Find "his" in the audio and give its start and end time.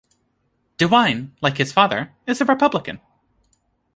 1.57-1.71